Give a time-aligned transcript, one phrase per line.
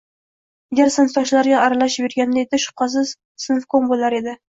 [0.75, 3.17] Agar sinfdoshlariga aralashib yurganida edi, shubhasiz,
[3.49, 4.39] sinfkom bo`lar edi